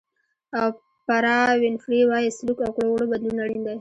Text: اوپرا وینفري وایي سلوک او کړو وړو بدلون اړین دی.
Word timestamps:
اوپرا 0.61 1.37
وینفري 1.61 2.01
وایي 2.09 2.29
سلوک 2.37 2.59
او 2.65 2.71
کړو 2.75 2.89
وړو 2.91 3.11
بدلون 3.11 3.37
اړین 3.43 3.61
دی. 3.63 3.69